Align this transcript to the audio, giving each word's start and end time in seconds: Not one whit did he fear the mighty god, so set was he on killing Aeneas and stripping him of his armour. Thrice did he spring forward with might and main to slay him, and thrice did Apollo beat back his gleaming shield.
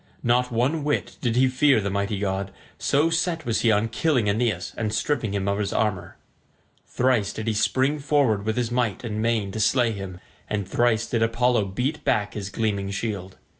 Not 0.23 0.51
one 0.51 0.83
whit 0.83 1.17
did 1.21 1.35
he 1.35 1.47
fear 1.47 1.79
the 1.79 1.91
mighty 1.91 2.17
god, 2.17 2.51
so 2.79 3.11
set 3.11 3.45
was 3.45 3.61
he 3.61 3.71
on 3.71 3.87
killing 3.87 4.27
Aeneas 4.27 4.73
and 4.75 4.91
stripping 4.91 5.31
him 5.35 5.47
of 5.47 5.59
his 5.59 5.71
armour. 5.71 6.17
Thrice 6.87 7.31
did 7.31 7.45
he 7.45 7.53
spring 7.53 7.99
forward 7.99 8.43
with 8.43 8.71
might 8.71 9.03
and 9.03 9.21
main 9.21 9.51
to 9.51 9.59
slay 9.59 9.91
him, 9.91 10.19
and 10.49 10.67
thrice 10.67 11.05
did 11.07 11.21
Apollo 11.21 11.65
beat 11.65 12.03
back 12.03 12.33
his 12.33 12.49
gleaming 12.49 12.89
shield. 12.89 13.37